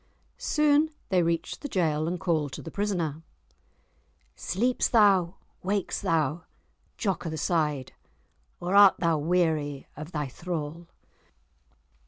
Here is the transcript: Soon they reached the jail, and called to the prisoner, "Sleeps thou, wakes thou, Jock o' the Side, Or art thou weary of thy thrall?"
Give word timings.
Soon 0.39 0.89
they 1.09 1.21
reached 1.21 1.61
the 1.61 1.67
jail, 1.69 2.07
and 2.07 2.19
called 2.19 2.53
to 2.53 2.63
the 2.63 2.71
prisoner, 2.71 3.21
"Sleeps 4.35 4.89
thou, 4.89 5.35
wakes 5.61 6.01
thou, 6.01 6.45
Jock 6.97 7.27
o' 7.27 7.29
the 7.29 7.37
Side, 7.37 7.93
Or 8.59 8.73
art 8.73 8.95
thou 8.97 9.19
weary 9.19 9.85
of 9.95 10.11
thy 10.11 10.27
thrall?" 10.27 10.87